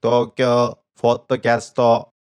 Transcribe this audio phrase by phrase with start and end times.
[0.00, 2.12] 東京ポッドキャスト。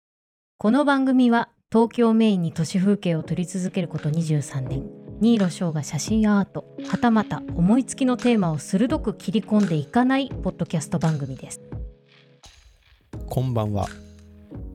[0.58, 4.84] この番組は東京メインに都市風景を撮り続けること23年。
[5.22, 11.62] 新納翔が写真アートはたまた思いつきのテーマを鋭く切り込んでいかないポッドキャスト番組です。
[13.30, 13.86] こんばんは。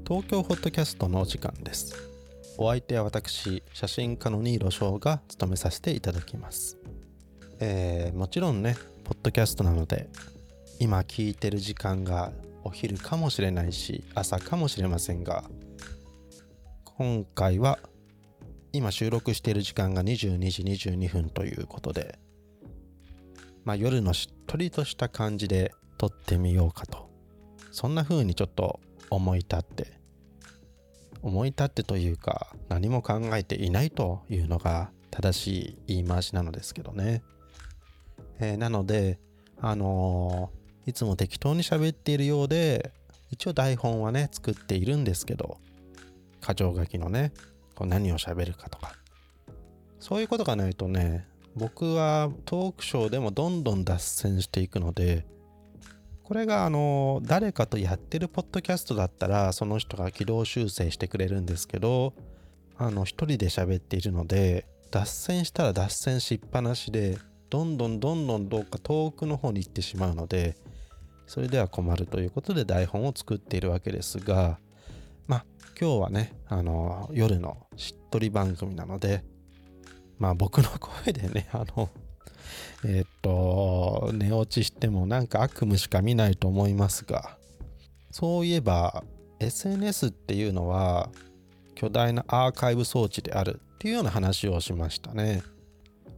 [0.06, 1.96] 東京ホットキャストのお時間です。
[2.56, 6.78] お相手は私写真家の新納翔が務めさせていただきます。
[7.58, 10.08] えーもちろんねポッドキャストなので
[10.78, 12.30] 今聞いてる時間が
[12.64, 15.44] お昼かもしれないし朝かもしれませんが
[16.84, 17.78] 今回は
[18.72, 22.18] 今収録している時間が22時22分ということで
[23.64, 27.10] まあ夜のしっとりとした感じで撮ってみようかと
[27.70, 30.00] そんな風にちょっと思い立って
[31.22, 37.22] 思い立ってというか何も考えていないというのが正しい言い回しなのですけどね、
[38.40, 39.20] えなので
[39.60, 42.92] あのーいつも適当に喋っているようで
[43.30, 45.58] 一応台本はね作っているんですけど
[46.40, 47.32] 箇条書きのね
[47.74, 48.94] こう何を喋るかとか。
[50.02, 55.24] そういうことがないとね僕はトークショーでもどんどん脱線していくので
[56.24, 62.14] これがあの誰かとやってるポッドキャストだったらその人が軌道修正してくれるんですけど
[62.76, 67.16] あの一人で喋っているので脱線したら脱線しっぱなしで
[67.48, 70.56] どんどんどんどんどうか遠くの方に行ってしまうので
[71.26, 74.58] それでは困るということで台本を作っているわけですが
[75.26, 75.44] まあ
[75.80, 79.24] 今日はねあの夜のしっとり番組なので
[80.18, 81.88] まあ僕の声でね あの
[82.84, 87.38] えっと寝落ちしてもなんか悪夢しか見ないと思いますが
[88.10, 89.04] そういえば
[89.40, 91.10] SNS っていうのは
[91.74, 95.42] 巨大なアーカイブ装置であるっていうような話をしましたね。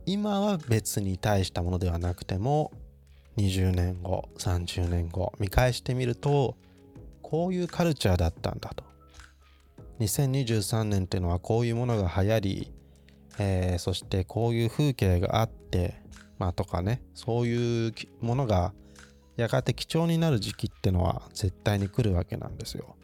[0.06, 2.72] 今は別に大したものではなくても
[3.36, 6.56] 20年後30年後見返してみると
[7.22, 8.84] こういうカルチャーだったんだと
[10.00, 12.72] 2023年っていうのはこういうものが流行り、
[13.38, 15.94] えーそしてこういう風景があって
[16.38, 18.72] まあとかねそういうものが
[19.36, 22.96] やがて貴重になる時期ってのは絶対に来るわけなんですよ。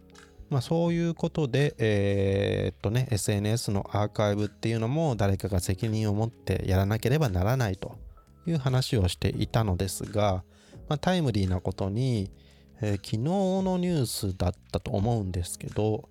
[0.49, 7.99] まあそういうことで、えーっとね、SNS のアーカイブっていうのも誰かが責任を持ってやらなければならないと
[8.47, 10.45] いう話をしていたのですが、
[10.89, 12.31] まあ、タイムリーなことに、
[12.81, 16.09] えー昨日のニュースだったと思うんですけど、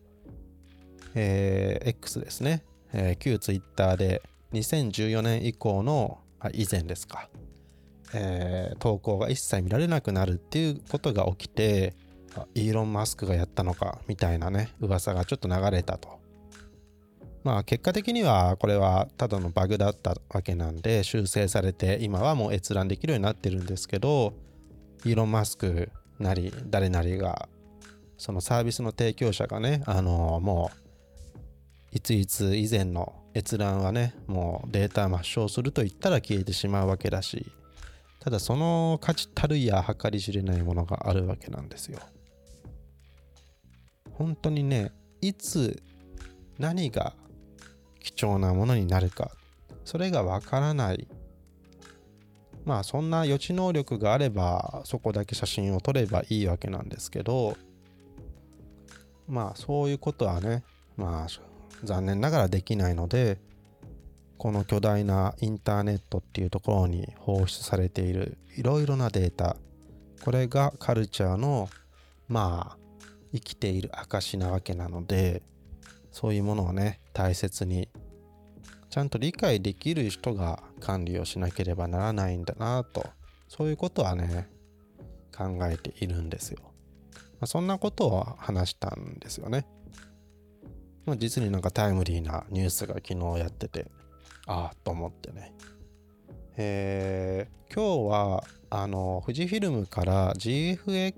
[1.16, 2.64] えー X ですね、
[2.94, 4.22] えー旧 Twitter で
[4.54, 6.20] 2014年以降の
[6.54, 7.30] 以前ですか、
[8.14, 11.96] えー投稿が一切見られなくなるっていうことが起きて
[12.54, 16.19] イーロン・マスクがやったのかみたいなね噂がちょっと流れたと。
[17.50, 24.36] まあ結果的にはこれはただのバグだったわけなんで修正されて今はもう閲覧できるようになってるんですけど
[25.04, 25.90] イーロン・マスク
[26.20, 27.50] なり誰なりが
[28.20, 30.70] そのサービスの提供者がねあのも
[31.92, 37.52] ういついつ以前の閲覧はねもうデータ抹消すると言ったら消えてしまうわけだし
[38.20, 41.98] ただその価値たるや計り知れないものがあるわけなんですよ。
[44.12, 45.82] 本当にねいつ
[46.60, 47.16] 何が
[48.00, 49.32] 貴重なものになるか。
[49.86, 51.08] それがわからない。
[52.66, 57.58] まあそんな予知能力があればそこだけ写真を撮ればいいわけなんですけど
[59.28, 60.64] まあそういうことはね
[60.96, 61.28] まあ
[61.84, 63.40] 残念ながらできないので
[64.38, 69.56] この巨大なインターネットっていうところに放出されているいろいろなデータ
[70.24, 71.70] これがカルチャーの
[72.28, 72.78] まあ
[73.34, 75.42] 生きている証なわけなので
[76.12, 77.90] そういうものをね大切に
[78.90, 83.06] ちゃんと理解できる人が管理をしなければならないんだなと
[83.48, 84.50] そういうことはね
[85.36, 86.72] 考えているんですよ、ま
[87.42, 89.66] あ、そんなことを話したんですよね。
[91.06, 93.86] まあ実になんかタイムリーなニュースが昨日やってて
[94.48, 95.54] ああと思ってね。
[96.58, 101.14] えー今日はあの富士フィルムから GFX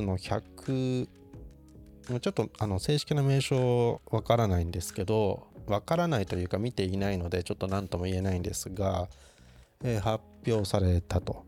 [0.00, 1.08] の100
[2.06, 9.08] ちょっとあの正式な名称わからないんですけどわからないというか見ていないのでちょっと何とも言えないんですが、
[9.82, 11.44] えー発表されたと。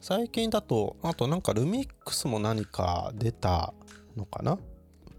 [0.00, 3.72] 最近だとあとなんかルミックスも何か出た
[4.16, 4.58] のかな？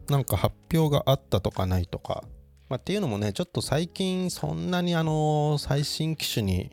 [0.09, 2.25] なんか発表があったとかないとか、
[2.67, 6.71] まあ、っていうのもねちょっと最近そんなにあの最新機種に、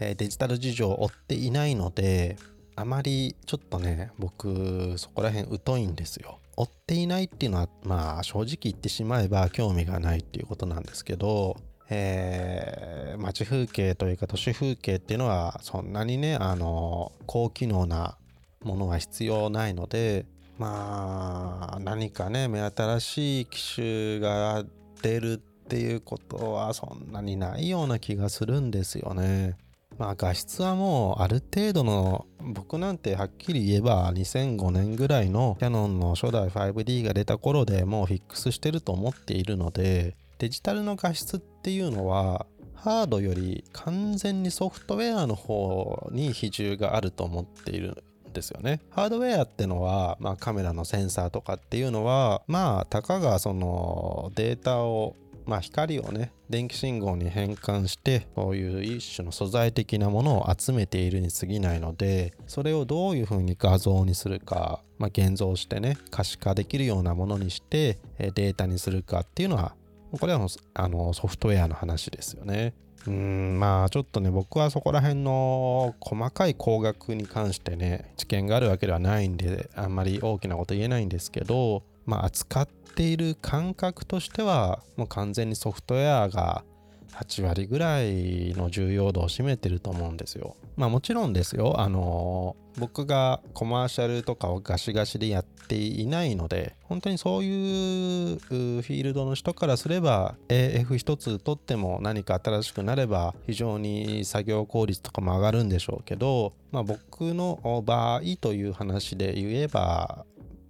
[0.00, 2.36] えーデジタル事情を追っていないので
[2.74, 6.40] あまりちょっとね僕そこら辺疎いんですよ。
[6.58, 11.56] 追っていないっていうのはまあ正直言ってしまえば興味がないっていうことなんですけど
[11.88, 18.16] えー街風景というか都市風景っていうのはそんなにねあの高機能な
[18.62, 20.26] ものは必要ないので
[20.58, 24.64] まあ何かね目新しい機種が
[25.00, 29.56] 出るっていうことはそんなにないような気がするんですよね。
[29.98, 48.80] まあ画質はもうある程度の僕なんてはっきり言えば2005年ぐらいのキヤノンの初代 5D が出た頃でもうフィックスしてると思っているのでデジタルの画質っていうのはハードより完全にソフトウェアの方に比重があると思っているんですよね。
[48.90, 55.16] ハードウェアってのは、まあ、カメラのセンサーとかっていうのはまあたかがそのデータを
[55.48, 69.74] まあ、光をね電気信号に変換してこういう一種の素材的なものを集めているに過ぎないのでそれをどういうふうに画像にするか、まあ、現像してね可視化できるようなものにしてデータにするかっていうのは
[70.20, 72.74] これはあのソフトウェアの話ですよね。
[73.06, 82.68] うんまあちょっとね僕はそこら辺の細かい工学に関してね知見があるわけではないんであんまり大きなこと言えないんですけどまあ扱っ
[82.98, 86.64] ている感覚としてはもう完全にソフトウェアが
[87.12, 90.56] 8割ぐらいの重要度を占めてると思うんですよ。
[90.76, 91.80] まあもちろんですよ。
[91.80, 110.24] あの僕がコマーシャルとかをガシガシでやっていないので本当にそういうフィールドの人からすれば AF 一つ取っても何か新しくなれば非常に作業効率とかも上がるんでしょうけど、まあ、僕の場合という話で言えば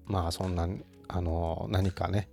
[0.06, 0.66] まあそんな
[1.08, 2.28] あの何かね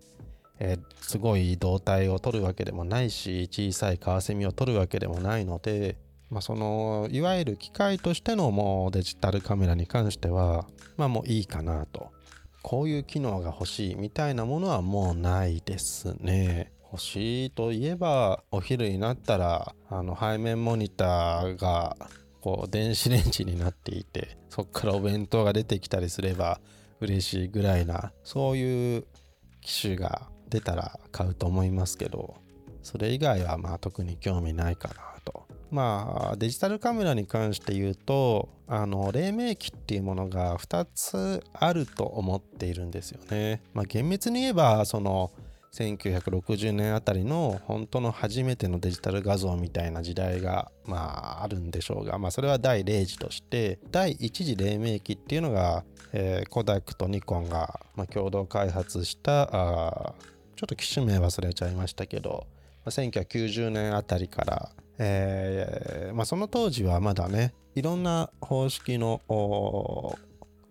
[0.59, 5.97] えー、すごい動体を取るわけでもないし小さいカワセミを取るわけでもないので、
[6.29, 10.65] まあ、そのいわゆる機械としてのもうデジタルカメラに関しては
[10.97, 12.13] まあもういいかなと。
[12.61, 16.71] こういう機能が欲しいみたいなものはもうないですね。
[16.91, 21.95] 欲しいといえばお昼になったらあの背面モニターが
[22.41, 26.59] こう電子レンジになっていてそっからお弁当が出てきたりすれば
[27.01, 29.05] 嬉しいぐらいなそういう
[29.61, 32.35] 機種が出たら買うと思いますけど
[32.81, 34.95] それ以外はまあ特に興味ないかな
[35.25, 35.47] と。
[35.71, 43.63] まあデジタルカメラに関して言うとあの黎明期っていうものが2つあると思っているんですよね。
[43.73, 45.31] まあ厳密に言えばその
[45.75, 55.83] 1960年あたりの本当の初めてのデジタル画像みたいな時代がまああるんでしょうが、まあ、それは第0次として第1次黎明期っていうのが、
[56.13, 60.13] えー、コダックとニコンが、まあ、共同開発したあ
[60.55, 62.47] ちょっと機種名忘れちゃいましたけど、
[62.85, 69.19] まあ、1990年あたりから、えーまあ、その当時はまだねいろんな方式の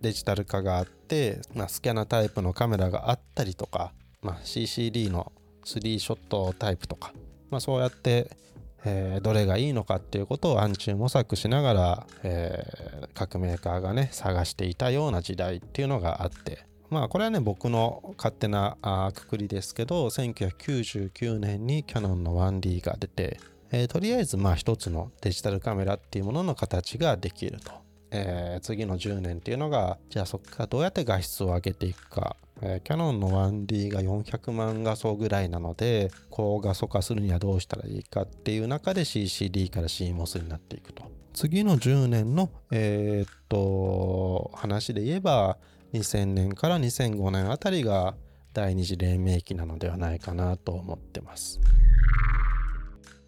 [0.01, 3.93] デジタル化があって、まあ、スキャナタイプのカメラがあったりとか
[4.25, 5.31] まあ、CCD の
[5.65, 7.13] 3ショットタイプとか、
[7.51, 8.37] まあ、そうやって、
[8.85, 23.39] えー、どれがいいのかっていうことを暗中模索しながら、えー、各メーカーがね探していたような時代っていうのがあってまあこれはね僕の勝手なあくくりですけど1999年にキヤノンの 1D が出て、
[23.73, 27.84] えー、とりあえずまあ一つのデジタルカメラっていうものの形ができると。
[28.17, 32.37] えー、次の10年っていうのがじゃあそこからどうやって画質を上げていくか。
[32.63, 41.11] えー、キャノンの 1D が400万画素ぐらいなので高画素化するにはどうしたらいいかっていう中で CCD から CMOS になっていくと。
[41.33, 45.59] 次の10年のえー、っと話で言えば
[45.93, 48.15] 2000年から2005年あたりが
[48.53, 51.61] 第二次黎明期なのではないかなと思ってます。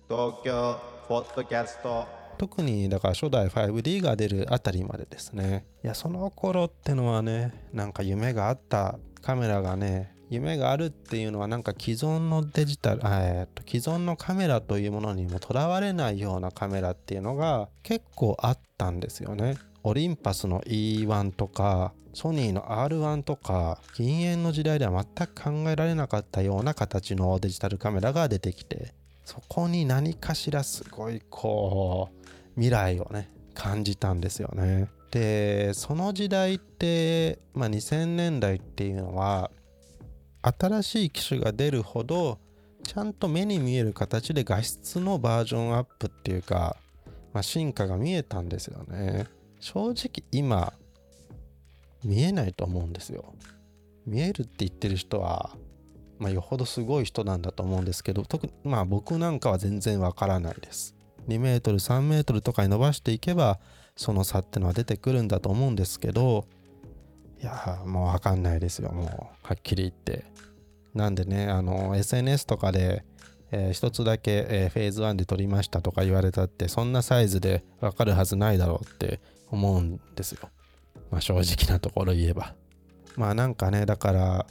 [0.08, 0.78] 東京
[1.08, 2.15] ポッドキャスト。
[2.38, 19.56] 特にだから初代 5D が出るあたりまでですねいやその頃ってのはねなんか夢があったカメラがね夢があるっていうのはなんか既存のデジタル、えー、と既存のカメラというものにもとらわれないようなカメラっていうのが結構あったんですよね。
[19.84, 32.25] オリンパスの E1 とかソニーの R1 とか禁煙の時代では全く考えられなかったような形のデジタルカメラが出てきてそこに何かしらすごいこう
[32.56, 34.88] 未来をね感じたんですよね。
[35.10, 39.50] でその時代って、まあ、2000年代っていうのは
[40.42, 42.38] 新しい機種が出るほど
[42.82, 46.76] ちゃんと目に見える形で画質のバージョンアップっていうか、
[47.32, 49.26] まあ、進化が見えたんですよね。
[49.58, 50.72] 正直今
[52.04, 53.34] 見えないと思うんですよ。
[54.06, 55.50] 見えるって言ってる人は、
[56.18, 60.95] まあ、よほどすごい人なんだと思うんですけど特にまあ僕なんかは全然わからないです。
[61.28, 63.58] 2メートル3メートルとかに伸ばしていけば
[63.96, 66.46] その差ってのは出てくるんだと思うんですけど
[67.40, 68.90] いやもう分かんないですよ。
[68.92, 70.24] もうはっきり言って。
[70.94, 73.04] なんでねあの SNS とかで、
[73.50, 80.48] えー、一つだけ、えー、フェーズ1で撮りましたとか言われたってそんなサイズで分かるはずないだろうって思うんですよ。
[81.10, 82.54] まあ正直なところ言えば。
[83.16, 84.46] まあなんかねだから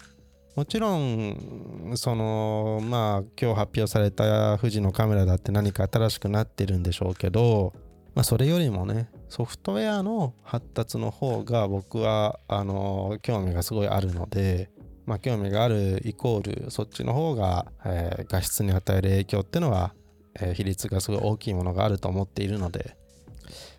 [0.56, 7.74] もちろんそのまあ今日発表された富士のカメラだって何か新しくなってるんでしょうけど、
[8.16, 14.70] まあ、それよりもねソフトウェアの発達の方が僕はあの興味がすごいあるので、
[15.06, 19.94] まあ、興味があるイコールそっちの方が、えー画質に与える影響っていうのは、
[20.40, 22.96] えー比率がすごい大きいものがあると思っているので。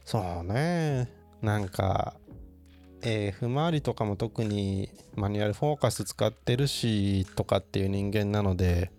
[0.05, 1.09] そうね。
[1.41, 2.17] なんか
[3.09, 8.91] AF 周りとかも特にマニュアルフォーカス使ってるしとかっていう人間なので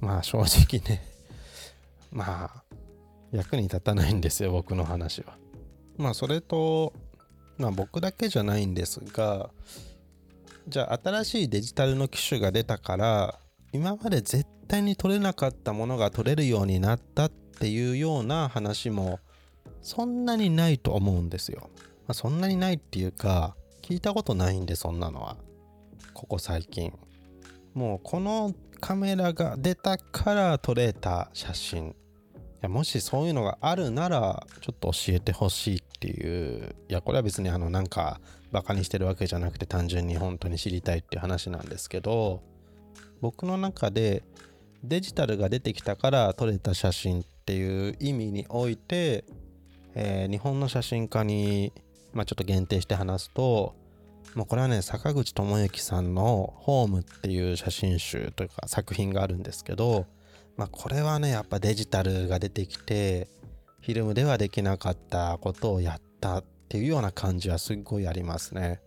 [0.00, 1.02] まあ正直ね
[2.12, 2.62] まあ
[3.32, 5.36] 役に立たないんですよ僕の話は。
[5.96, 6.92] まあそれと
[7.56, 9.50] まあ僕だけじゃないんですが
[10.68, 13.40] じゃあ新しいデジタルの機種が出たから
[13.72, 19.18] 今まで絶対に取れなかったものが取れるようになったっていうような話も
[19.82, 21.70] そんなにないと思うんですよ。
[22.08, 25.36] まあ、そんなにないっていうか聞いたことないんでそんなのは。
[26.14, 26.92] ここ最近。
[27.74, 31.88] もうこのカメラが出たから撮れた写真。
[31.88, 31.92] い
[32.62, 36.74] やもしそういうのがあるならちょっと教えてほしいっていう。
[36.88, 42.42] いやこれは別にあのなんかバカにしてるわけじゃなくて単純に本当に知りたいっていう話なんですけど。
[43.20, 44.22] 僕の中で
[44.84, 49.24] デジタルが出てきたから撮れた写真っていう意味において、
[49.94, 51.72] えー日本の写真家に、
[52.12, 53.74] まあ、ちょっと限定して話すと
[54.34, 60.06] もうこれはね坂口智之さんの「ホーム」っていう写真集というか作品があるんですけど、
[60.56, 63.28] まあ、これはねやっぱデジタルが出てきて
[63.80, 68.80] フィルムではできなかったことをやったっていうような感じはすっごいありますね。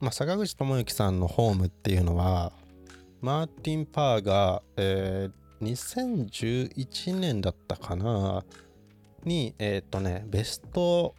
[0.00, 2.52] まあ、坂口智之さんの「ホーム」っていうのは
[3.20, 8.44] マーティン・パーが、えー2011年だったかな
[9.24, 11.14] にえーとねベスト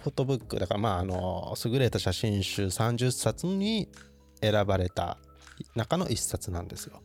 [0.00, 3.88] フォトブックだからまああの優れた写真集30冊に
[4.40, 5.18] 選ばれた
[5.74, 7.02] 中の一冊なんですよ。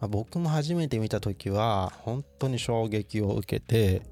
[0.00, 4.02] まあ僕も初めて見た時は本当に衝撃を受けて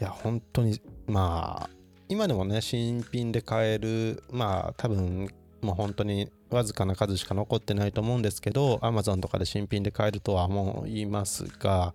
[0.00, 1.70] いや本当にまあ
[2.08, 5.28] 今でもね新品で買えるまあ多分
[5.62, 11.94] もう本当にわずかな数しか残ってないと思うんですけど Amazon とかで新品で買えるとはもう言いますが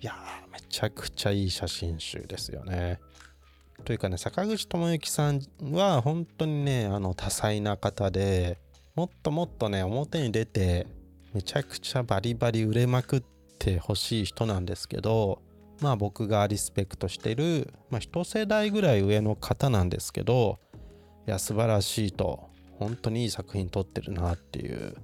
[0.00, 0.14] いや
[0.52, 3.00] めちゃくちゃいい写真集ですよね。
[3.84, 5.40] というかね坂口智之さん
[5.72, 8.58] は本当にねあの多彩な方で
[8.96, 10.86] もっともっとね表に出て
[11.34, 13.22] めちゃくちゃバリバリ売れまくっ
[13.58, 15.42] てほしい人なんですけど
[15.80, 20.58] まあ僕がリスペクトしてる、まあ、一世代ぐらい上の方なんですけど
[21.26, 22.48] いや素晴らしいと
[22.78, 24.96] 本当にいい作品撮ってるなっていう。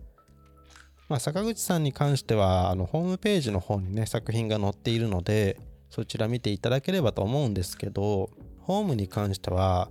[1.09, 5.59] まあ、坂口さんに関してはあのホームページの方にね作品が載っているので
[5.91, 8.31] そちら見ていただければと思うんですけど
[8.71, 9.91] ホームに関しては、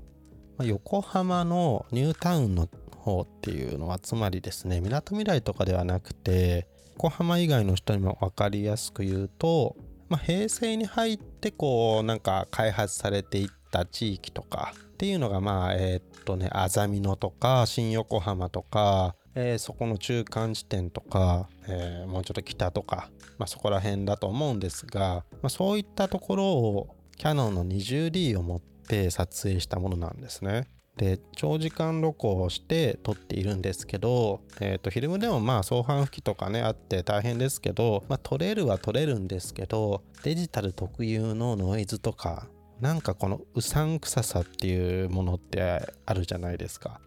[0.57, 9.75] まあ横浜のニュータウンの方っていうのはつまりですねみなとみらいとかではなくて横浜以外の人にも分かりやすく言うと、
[10.07, 30.67] まあ、平成に入ってこうなんか開発されていった地域とかっていうのがまあえーっとねあざみ野とか新横浜とかえーそこの中間地点とか、えーもうちょっと北とか、まあ、そこら辺だと思うんですが、まあ、そういったところをキャノンの 20D を持って撮影したものなんですね。
[30.95, 42.47] で長時間録音をして撮っているんですけど、えー、とフィルムでもまあ相反吹きとかねあって大変ですけど、まあ、撮れるは撮れるんですけどデジタル特有のノイズとか
[42.81, 47.01] なんかこのうさんくささっていうものってあるじゃないですか。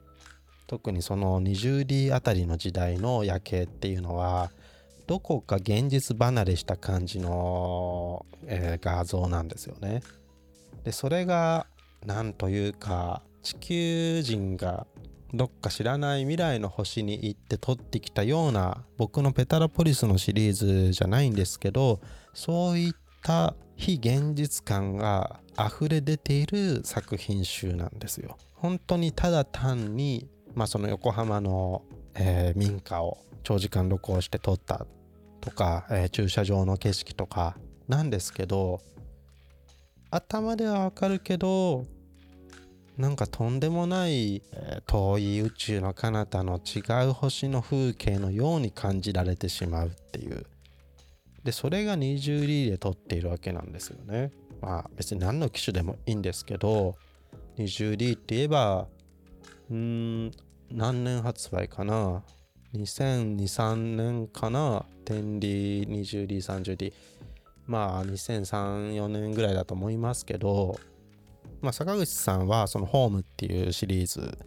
[0.66, 4.50] 特にその 20D あたりの時代の夜景っていうのは
[5.06, 10.02] どこか現実離れした感じの、えー画像なんですよね。
[10.85, 11.66] でそれが
[12.04, 14.87] なんというか地球人が
[15.35, 22.00] どっか知らない未来の星に行って撮ってきたような僕のペタラポリスのシリーズじゃないんですけど
[22.35, 22.92] そういっ
[23.23, 28.37] た非現実感が溢れ出ている作品集なんですよ。
[28.54, 31.82] 本当にただ単に、まあ、その横浜の、
[32.14, 34.87] えー民家を長時間録音して撮った
[35.41, 37.57] とか、えー駐車場の景色とか
[37.89, 38.81] なんですけど
[40.11, 41.85] 頭ではわかるけど
[42.97, 44.43] なんかとんでもない、
[44.87, 50.45] 遠い宇宙の彼方の違う星の風景のように感じられてしまうっていう。
[51.43, 54.31] でそれが 20D で撮っているわけなんですよね。
[54.61, 56.95] まあ別に何の機種でもいいんですけど
[57.57, 58.87] 20D って言えば
[59.71, 60.31] うーん
[60.71, 62.23] 何年発売かな。
[62.75, 66.93] 2023年かな 10D、20D、30D
[67.67, 70.79] まあ2003、4年ぐらいだと思いますけど
[71.61, 74.38] まあ坂口さんはそのホームっていうシリーズ。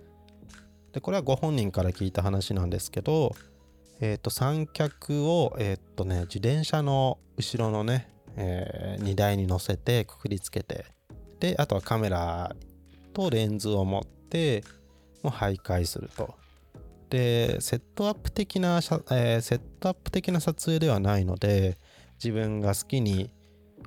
[0.91, 3.36] でこれはご本人から聞いた話なんですけど、
[4.00, 10.86] えー、と三脚を、えーとね、自転車の後ろのね、えー荷台に乗せてくくりつけて。
[11.39, 12.55] であとはカメラ
[13.13, 14.63] とレンズを持って
[15.22, 16.34] もう徘徊すると。
[17.09, 18.77] でセットアップ的な、
[19.12, 21.77] えーセットアップ的な撮影ではないので
[22.24, 23.31] 自分が好きに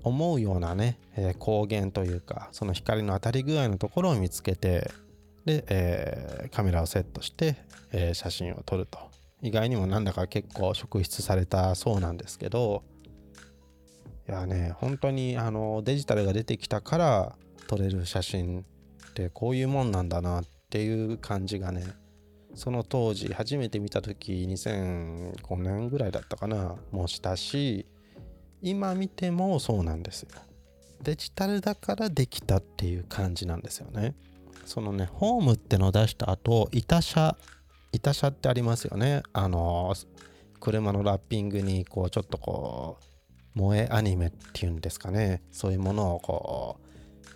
[0.03, 4.91] 思うようなね、えー光源というかその光の当たり具合のところを見つけて
[5.45, 7.57] で、えーカメラをセットして、
[7.93, 8.99] えー写真を撮ると。
[9.41, 12.83] 意外にもなんだか結構職質されたそうなんですけど
[14.29, 17.37] いやね本当にあのデジタルが出てきたから
[17.69, 18.65] 撮れる写真
[19.11, 21.85] ってこういうもんなんだなっていう感じがね
[22.59, 26.75] その当時初めて見た時2005年ぐらいだったかな。
[26.91, 27.87] もうしたし
[28.61, 30.31] 今見てもそうなんですよ。
[31.01, 34.17] デジタルだからできたっていう感じなんですよね。
[34.67, 37.37] そのねホームってのを出した後板車
[37.93, 39.23] 板車ってありますよね。
[39.33, 39.95] あの
[40.59, 42.99] 車のラッピングにこうちょっとこ
[43.55, 45.43] う萌えアニメっていうんですかね。
[45.53, 46.81] そういうものをこ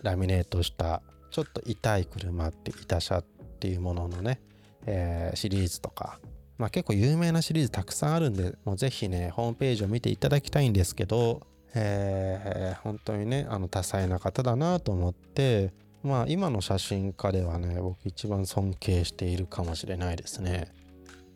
[0.03, 1.01] うラミネートした
[1.31, 3.25] ちょっと痛い車って板車っ
[3.61, 4.41] ていうもののね、
[4.87, 6.19] えーシリーズとか
[6.59, 15.73] まあ結構有名なシリーズたくさんあるんでもうぜひねホームページを見ていただきたいんですけど、えー本当にねあの多彩な方だなと思って
[16.03, 20.73] まあ今の写真家ではね僕一番尊敬しているかもしれないですね。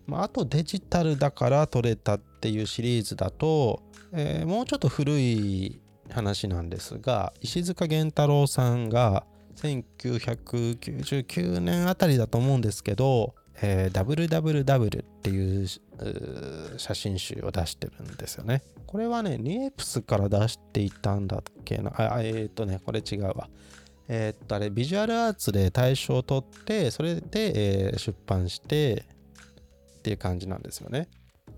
[0.06, 9.24] まあ、あとデジタルだから撮れたっていうシリーズだと、えーもうちょっと古い話なんですが石塚源太郎さんが
[9.56, 15.68] 1999年あたりだと思うんですけど、えー WWW っていう
[16.76, 18.62] 写真集を出してるんですよね。
[18.86, 21.90] これはね、ニエプスから出していたんだっけな？
[22.20, 23.48] えーっとね、これ違うわ。
[24.08, 29.04] えーっと、あれ、ビジュアルアーツで大賞を取って、それで、えー出版して
[29.98, 31.08] っていう感じなんですよね。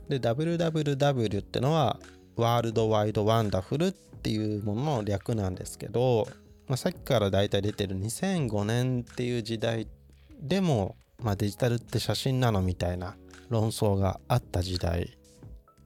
[0.08, 2.00] で、WWW ってのは、
[2.36, 6.28] ワールドワイドワンダフルっていうものの略なんですけど、
[6.68, 9.88] まあ、さっきから大体出てる2005年っていう時代
[10.40, 13.16] でも、まあ、デジタルって写真なのみたいな
[13.48, 15.16] 論争があった時代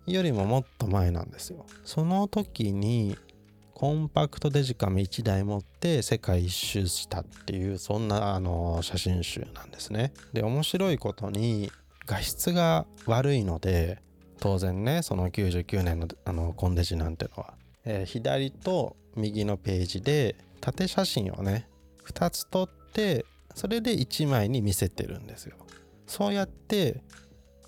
[0.06, 1.64] よりももっと前なんですよ。
[1.84, 3.16] その時に
[3.72, 10.12] コンパクトデジカメ1台持って世界一周したっていうそんなあの写真集なんですね。
[10.32, 11.70] で面白いことに
[12.06, 14.00] 画質が悪いので
[14.40, 21.68] 当然ねその99年のあのコンデジなんてのは、えー左と右のページで縦写真をね
[22.06, 25.56] 2つ撮ってそれで1枚に見せてるんですよ。
[26.06, 27.02] そうやって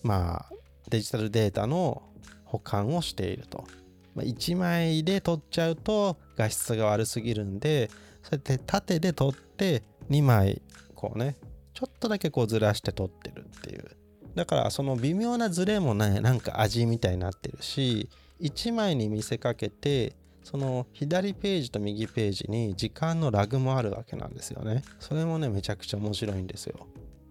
[0.03, 0.53] まあ
[0.89, 2.03] デジタルデータの
[2.45, 3.67] 保管をしていると。
[4.15, 7.91] まあ、1枚で撮っちゃうと画質が悪すぎるんで
[8.23, 10.63] そうやって縦で撮って2枚
[10.95, 11.37] こうね
[11.73, 13.91] ちょっとだけこうずらして撮ってるっていう
[14.37, 18.09] だからその微妙なズレもねなんか味みたいになってるし
[18.41, 24.83] 1枚に見せかけてその左ページと右ページに時間のラグもあるわけなんですよね。
[25.01, 26.87] それもねめちゃくちゃ面白いんですよ。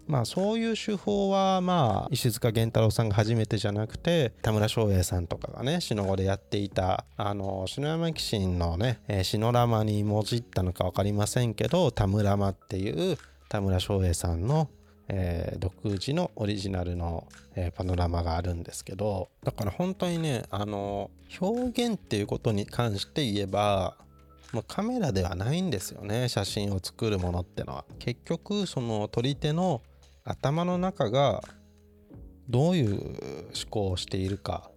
[0.06, 13.16] まあそういう手法はまあ石塚源太郎さんが初めてじゃなくて田村翔英さんとかがね篠子でやっていたあの篠山紀信のね、え、篠ラマにもじったのか分かりませんけど田村マっていう
[13.48, 14.68] 田村翔英さんの、
[15.08, 23.96] えー独自のオリジナルの、えーパノラマがあるんですけどだから本当にねあの表現っていうことに関して言えば
[24.52, 27.84] もうカメラではないんですよね写真を作るものってのは。
[27.98, 29.82] 結局その撮り手の
[30.24, 31.42] 頭の中が
[32.48, 34.70] どういう思考をしているか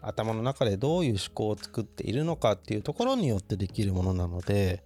[0.00, 4.82] 頭の中でどういう思考を作っているのかっていうところによってできるものなので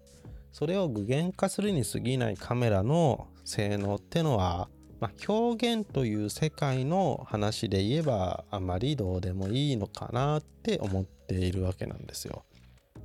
[0.53, 4.69] それを具現化するに過ぎないカメラの性能ってのは、
[5.01, 12.45] まあ、表現という世界の話で言えばあまりどうでもいいのかなって思っているわけなんですよ。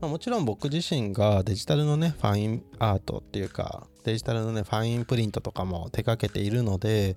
[0.01, 7.15] まあ、もちろん僕自身がデジタルのねファインアートっていうかデジタルのねファインプリントとかも手掛けているので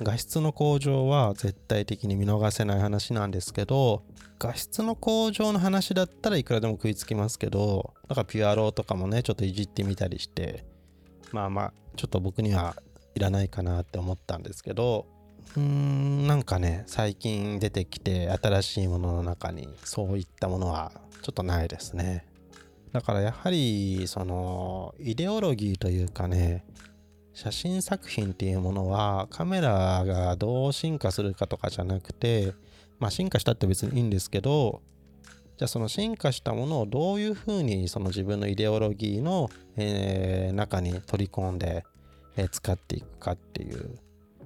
[0.00, 4.04] 画質の向上は絶対的に見逃せない話なんですけど
[4.38, 10.64] 画質の向上の話だったらいくらでも食いつきますけどだからピュアローとかもねちょっといじってみたりして
[11.32, 12.76] まあまあちょっと僕には
[13.14, 15.06] いらないかなって思ったんですけど
[15.56, 22.24] うんなんかね最近出てきて新しいものの中にそういったものはちょっとないですね。
[22.92, 26.64] だからやはりそのイデオロギーというかね
[27.32, 32.52] 写真作品っていうものはカメラがどう進化するかとかじゃなくて
[32.98, 34.82] まあ進化したって別にいいんですけど
[35.60, 41.84] じゃあその進化したものをどういうふうにその自分のイデオロギーの、えー中に取り込んで、
[42.38, 43.98] えー使っていくかっていう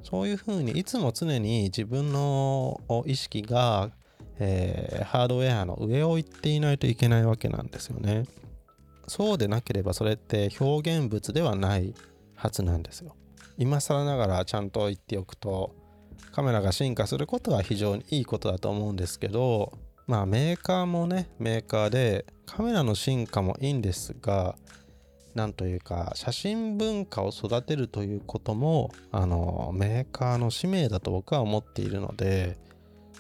[0.03, 3.93] そういうふうにいつも常に自分の意識が、
[4.41, 8.25] えー、ハードウェアの上を行っていないといけないわけなんですよね。
[9.07, 11.95] そうでなければそれって表現物ではない
[12.35, 13.15] はずなんですよ。
[13.57, 15.77] 今更ながらちゃんと言っておくと
[16.33, 24.57] カメラが進化することは非常にいいことだと思うんですけどまあメーカーもねメーカーでカメラの進化もいいんですが
[25.35, 32.57] なんというか写真文化を育てるということもあのメーカーの使命だと僕は思っているので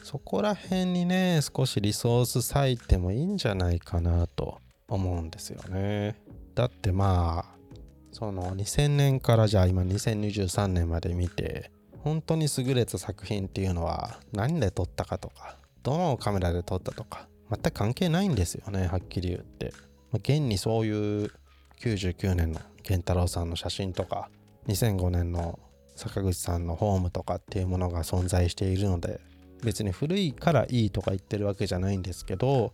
[0.02, 6.20] そこら辺にね少しリソース割いてもいいんじゃないかなと思うんですよね。
[6.54, 7.54] だってまあ
[8.12, 19.72] その2000年からじゃあ今2023年まで見て本当に優れた作品っていうのは何で撮ったかとかどのカメラで撮ったとか全く関係ないんですよねはっきり言って、
[20.10, 21.30] まあ、現にそういう
[21.80, 24.28] 99年の健太郎さんの写真とか
[24.66, 25.60] 2005年の
[25.94, 29.20] 坂口さんのホームとかっていうものが存在しているので
[29.62, 32.72] 別に古いからいいとか言ってるわけじゃないんですけど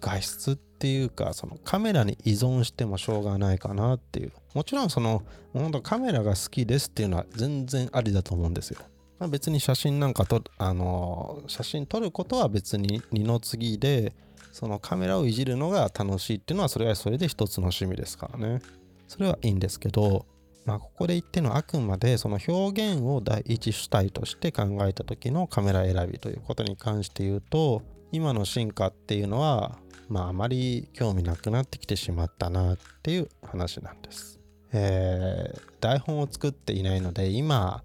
[0.00, 4.32] 画質っていうかそのカメラに依存してもしょうがないかなっていう。
[4.54, 8.80] もちろんその本当カメラが好きですっていうのは全然ありだと思うんですよ、
[9.18, 14.12] まあ、別に写真なんかとあの写真撮ることは別に二の次で
[14.52, 18.60] そのカメラをいじるのが楽しいっていうのはそれはそれで一つの趣味ですからね
[19.08, 20.26] それはいいんですけど
[20.64, 34.40] まあここで言ってるのはあくまでその表現を第一主体として考えた時のカメラ選びということに関して言うと今の進化っていうのはまああまり興味なくなってきてしまったなっていう話なんです。
[34.72, 37.82] えー、台本を作っていないので今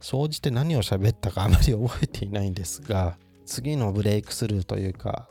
[0.00, 5.28] 総じて何を喋ったかあまり覚えていないんですが 次のブレイクスルーというか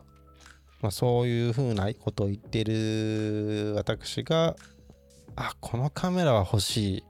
[0.82, 4.56] まあ、そういうふうなことを言ってる私が
[5.36, 7.04] あこのカメラは欲しい。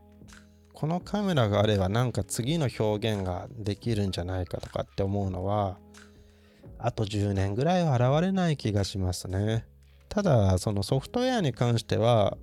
[0.74, 5.80] このカメラがあればなんか次の表現ができるんじゃないかとかって思うのは
[6.78, 9.65] あと10年ぐらいは現れない気がしますね。
[10.08, 12.38] ただそのソフトウェアに関しては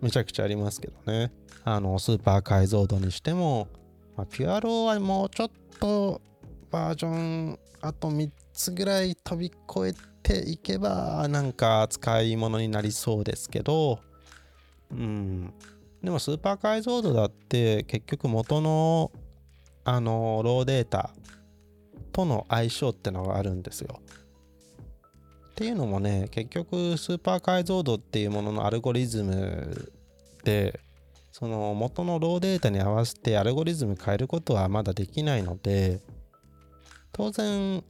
[0.00, 1.30] めちゃくちゃありますけどね。
[1.64, 3.68] あのスーパー解像度にしても、
[4.16, 5.50] まあ、ピュアローはもうちょっ
[5.80, 6.20] と
[6.70, 14.00] バージョンあと3つぐらい飛び越えていけばなんか使い物になりそうですけど
[14.90, 15.52] うん
[16.02, 19.10] でもスーパー解像度だって結局元の
[19.84, 21.10] あのローデータ
[22.12, 24.00] との相性ってのがあるんですよ。
[25.50, 29.92] っていうのもね結局スーパー解像度っていうもののアルゴリズム
[30.42, 30.80] で
[31.34, 36.00] その元のローデータに合わせてアルゴリズム変えることはまだできないので
[37.10, 37.82] 当然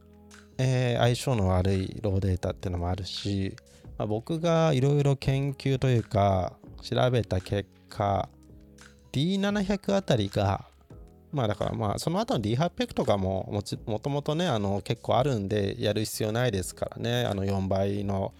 [0.57, 3.55] えー、相性の悪いローデータっていうのもあるし、
[3.97, 8.29] まあ、僕がいろいろ研究というか調べた結果
[9.11, 10.65] D700 あたりが
[11.33, 17.25] まあだからまあその後の D800 とかももちもともとねあの結構あるんでやる必要ないですからね。
[17.25, 18.33] あの4倍の、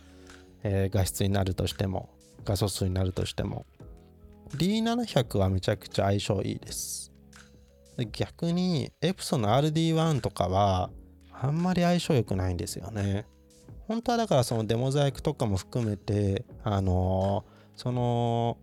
[0.64, 2.10] えー、画質になるとしても
[2.46, 3.66] 画素数になるとしても。
[4.52, 7.12] D700 はめちゃくちゃ相性いいです
[8.12, 10.90] 逆にエプソンの RD1 とかは
[11.32, 13.26] あんまり相性良くないんですよね。
[13.88, 18.58] 本当はだからそのデモ細工とかも含めて、あのー、その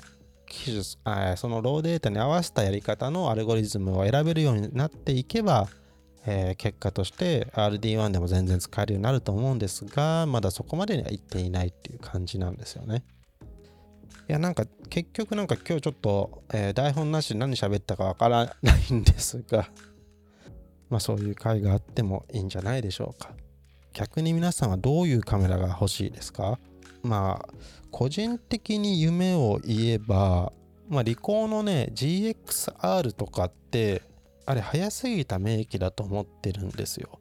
[0.46, 0.98] 技術、
[1.36, 5.68] そのローデータに合わせたやり方のアルゴリズムを選べるようになっていけば、
[6.26, 13.04] えー、結果として RD1 でも全然使えるようになると思うんですが、まだそこまでにはいっていないっていう感じなんですよね。
[14.28, 19.68] いやなんか結局なんか今日ちょっと、えー、台本なし何喋ったかわからないんですが
[20.88, 23.32] まあ、そういう会があってもいいんじゃないでしょうか。
[23.94, 26.58] 逆に皆さんはどういうカメラが欲しいですか？
[27.02, 27.54] まあ
[27.90, 30.52] 個人的に夢を言えば、
[30.88, 34.02] まあ、リコーのね GXR とかって
[34.44, 37.18] あれ早すぎた名機だと思ってるんですよ。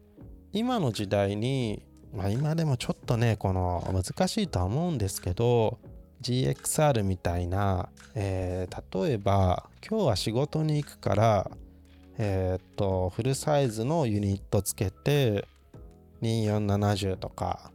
[0.52, 1.82] 今の時代に
[2.14, 5.80] まあ今でもちょっとねこの難しいとは思うんですけど
[6.22, 11.52] GXR みたいな、えー、例えば今日は仕事に行くから
[12.24, 15.48] えっ、と、フルサイズのユニットつけて、
[16.22, 17.72] 2470とか、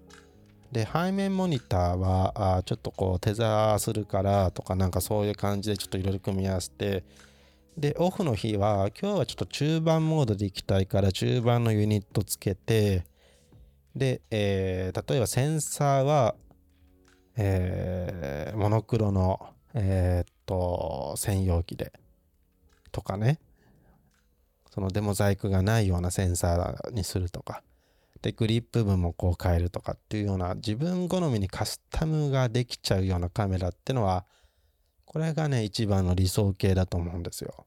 [0.71, 7.03] で、背面モニターは、あちょっとこう、テザーするからとか、なんかそういう感じでちょっといろいろ組み合わせて、
[7.77, 13.05] で、オフの日は、今日はちょっと中盤モードで行きたいから、中盤のユニットつけて、
[13.97, 16.37] で、えー、例えばセンサーは、
[17.37, 21.93] えー、モノクロの、えー、っと、専用機で、
[22.93, 23.39] とかね。
[24.71, 27.63] そのデモ細工がないようなセンサーにするとか、
[28.23, 34.27] で、グリップ部もこう変えるとかっていうような自分好みにカスタムができちゃうようなカメラってのは、
[35.05, 37.67] これがね、一番の理想形だと思うんですよ。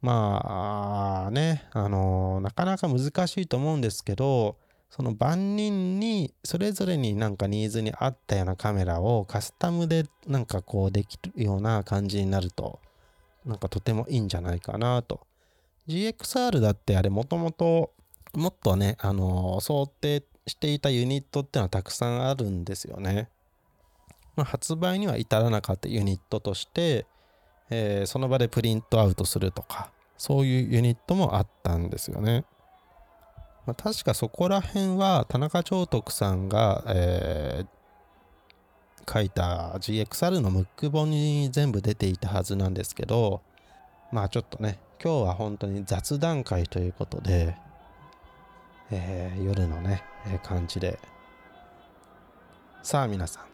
[0.00, 4.56] まあね、あのなかなか難しいと思うんですけど、
[4.90, 12.80] その万人にそれぞれになんかニーズに合ったようなカメラをカスタムでなんかこうできるような感じになると
[13.44, 15.20] なんかとてもいいんじゃないかなと。
[15.88, 17.92] GXR だってあれもともと
[18.34, 23.28] もっとねあの想定していたユニットっていうのはたくさんあるんですよね、
[24.36, 27.06] ま、発売には至らなかったユニットとして、
[27.70, 32.44] えーその場でプリントアウトするとかそういうユニットもあったんですよね。
[33.68, 37.66] まあ、確かそこら辺は田中長徳さんが、えー
[39.10, 43.40] 書いた GXR のムック本に全部出ていたはずなんですけど
[44.12, 47.56] まあちょっとね今日は本当に雑談会ということで、
[48.90, 50.98] えー夜のね、えー感じで。
[52.82, 53.44] さあ皆さん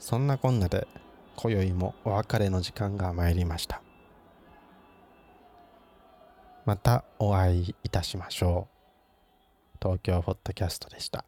[0.00, 0.88] そんなこんなで
[1.36, 3.80] 今宵もお別れの時間が参りました。
[6.66, 8.77] またお会いいたしましょう。
[9.80, 11.24] 東京ポットキャストでした。